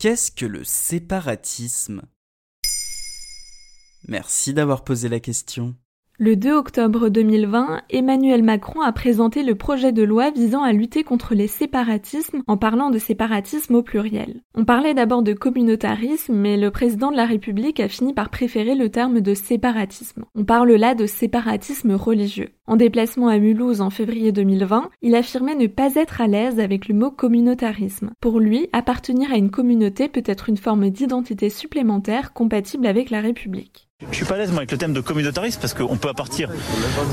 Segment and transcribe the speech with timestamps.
[0.00, 2.00] Qu'est-ce que le séparatisme?
[4.08, 5.76] Merci d'avoir posé la question.
[6.22, 11.02] Le 2 octobre 2020, Emmanuel Macron a présenté le projet de loi visant à lutter
[11.02, 14.42] contre les séparatismes en parlant de séparatisme au pluriel.
[14.54, 18.74] On parlait d'abord de communautarisme, mais le président de la République a fini par préférer
[18.74, 20.26] le terme de séparatisme.
[20.34, 22.50] On parle là de séparatisme religieux.
[22.66, 26.86] En déplacement à Mulhouse en février 2020, il affirmait ne pas être à l'aise avec
[26.88, 28.10] le mot communautarisme.
[28.20, 33.22] Pour lui, appartenir à une communauté peut être une forme d'identité supplémentaire compatible avec la
[33.22, 33.89] République.
[34.08, 36.14] Je suis pas à l'aise moi avec le thème de communautarisme parce qu'on peut à
[36.14, 36.50] partir,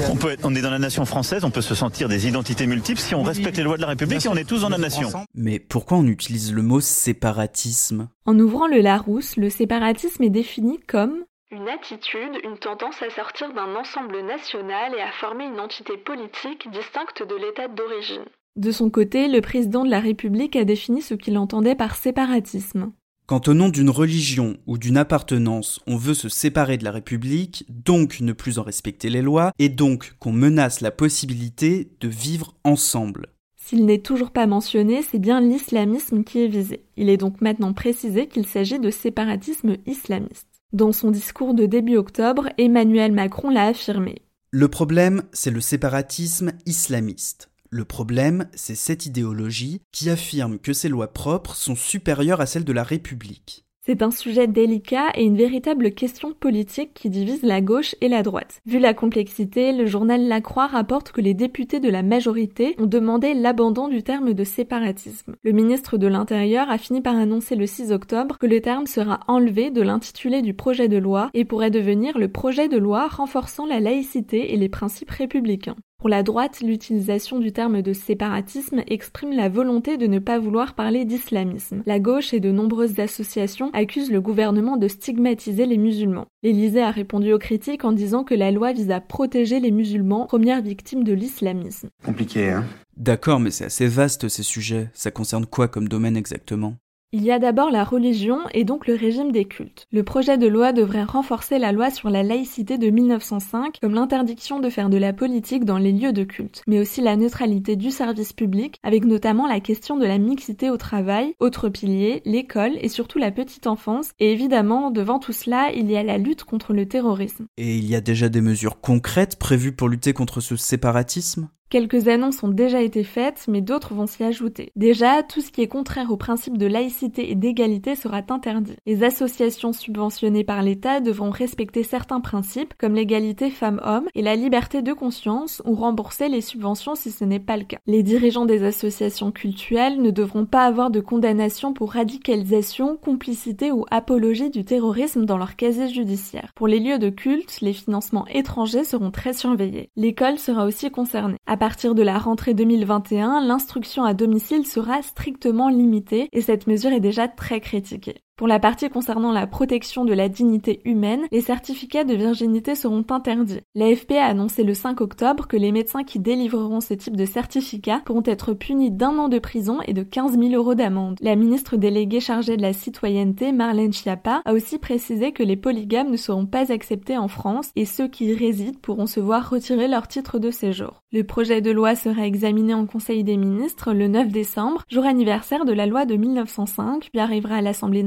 [0.10, 2.66] on peut être, on est dans la nation française, on peut se sentir des identités
[2.66, 4.78] multiples si on respecte les lois de la République et on est tous dans la
[4.78, 5.10] nation.
[5.36, 8.10] Mais pourquoi on utilise le mot séparatisme?
[8.26, 13.54] En ouvrant le Larousse, le séparatisme est défini comme une attitude, une tendance à sortir
[13.54, 18.26] d'un ensemble national et à former une entité politique distincte de l'état d'origine.
[18.58, 22.92] De son côté, le président de la République a défini ce qu'il entendait par séparatisme.
[23.28, 27.66] Quand au nom d'une religion ou d'une appartenance, on veut se séparer de la République,
[27.68, 32.56] donc ne plus en respecter les lois, et donc qu'on menace la possibilité de vivre
[32.64, 33.28] ensemble.
[33.58, 36.86] S'il n'est toujours pas mentionné, c'est bien l'islamisme qui est visé.
[36.96, 40.48] Il est donc maintenant précisé qu'il s'agit de séparatisme islamiste.
[40.72, 44.22] Dans son discours de début octobre, Emmanuel Macron l'a affirmé.
[44.52, 47.50] Le problème, c'est le séparatisme islamiste.
[47.70, 52.64] Le problème, c'est cette idéologie qui affirme que ses lois propres sont supérieures à celles
[52.64, 53.66] de la République.
[53.88, 58.22] C'est un sujet délicat et une véritable question politique qui divise la gauche et la
[58.22, 58.60] droite.
[58.66, 62.86] Vu la complexité, le journal La Croix rapporte que les députés de la majorité ont
[62.86, 65.36] demandé l'abandon du terme de séparatisme.
[65.42, 69.22] Le ministre de l'Intérieur a fini par annoncer le 6 octobre que le terme sera
[69.30, 73.66] enlevé de l'intitulé du projet de loi et pourrait devenir le projet de loi renforçant
[73.66, 75.78] la laïcité et les principes républicains.
[76.00, 80.76] Pour la droite, l'utilisation du terme de séparatisme exprime la volonté de ne pas vouloir
[80.76, 81.82] parler d'islamisme.
[81.88, 86.28] La gauche et de nombreuses associations accusent le gouvernement de stigmatiser les musulmans.
[86.44, 90.28] L'Élysée a répondu aux critiques en disant que la loi vise à protéger les musulmans,
[90.28, 91.90] premières victimes de l'islamisme.
[92.06, 92.66] Compliqué, hein?
[92.96, 94.90] D'accord, mais c'est assez vaste ces sujets.
[94.94, 96.76] Ça concerne quoi comme domaine exactement?
[97.14, 99.88] Il y a d'abord la religion et donc le régime des cultes.
[99.94, 104.60] Le projet de loi devrait renforcer la loi sur la laïcité de 1905 comme l'interdiction
[104.60, 107.92] de faire de la politique dans les lieux de culte, mais aussi la neutralité du
[107.92, 112.90] service public avec notamment la question de la mixité au travail, autre pilier, l'école et
[112.90, 116.74] surtout la petite enfance et évidemment devant tout cela il y a la lutte contre
[116.74, 117.48] le terrorisme.
[117.56, 121.48] Et il y a déjà des mesures concrètes prévues pour lutter contre ce séparatisme?
[121.70, 124.72] Quelques annonces ont déjà été faites, mais d'autres vont s'y ajouter.
[124.78, 128.78] Déjà, tout ce qui est contraire au principe de laïcité et d'égalité sera interdit.
[128.86, 134.82] Les associations subventionnées par l'État devront respecter certains principes, comme l'égalité femmes-hommes et la liberté
[134.82, 137.80] de conscience, ou rembourser les subventions si ce n'est pas le cas.
[137.86, 143.84] Les dirigeants des associations cultuelles ne devront pas avoir de condamnation pour radicalisation, complicité ou
[143.92, 146.52] apologie du terrorisme dans leur casier judiciaire.
[146.56, 149.90] Pour les lieux de culte, les financements étrangers seront très surveillés.
[149.98, 151.36] L'école sera aussi concernée.
[151.58, 157.00] Partir de la rentrée 2021, l'instruction à domicile sera strictement limitée et cette mesure est
[157.00, 158.22] déjà très critiquée.
[158.38, 163.04] Pour la partie concernant la protection de la dignité humaine, les certificats de virginité seront
[163.10, 163.62] interdits.
[163.74, 168.04] L'AFP a annoncé le 5 octobre que les médecins qui délivreront ce type de certificat
[168.06, 171.18] pourront être punis d'un an de prison et de 15 000 euros d'amende.
[171.20, 176.12] La ministre déléguée chargée de la citoyenneté, Marlène Schiappa, a aussi précisé que les polygames
[176.12, 179.88] ne seront pas acceptés en France et ceux qui y résident pourront se voir retirer
[179.88, 181.02] leur titre de séjour.
[181.12, 185.66] Le projet de loi sera examiné en Conseil des ministres le 9 décembre, jour anniversaire
[185.66, 188.04] de la loi de 1905, puis arrivera à l'Assemblée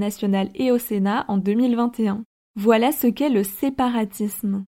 [0.55, 2.25] et au Sénat en 2021.
[2.57, 4.65] Voilà ce qu'est le séparatisme.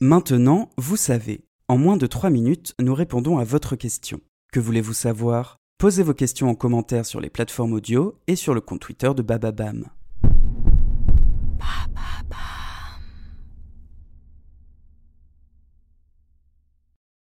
[0.00, 1.44] Maintenant, vous savez.
[1.68, 4.20] En moins de 3 minutes, nous répondons à votre question.
[4.52, 5.56] Que voulez-vous savoir?
[5.78, 9.22] Posez vos questions en commentaire sur les plateformes audio et sur le compte Twitter de
[9.22, 9.86] Bababam.